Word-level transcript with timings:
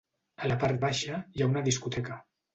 A 0.45 0.49
la 0.51 0.55
part 0.63 0.79
baixa 0.85 1.21
hi 1.37 1.45
ha 1.47 1.51
una 1.53 1.65
discoteca. 1.71 2.21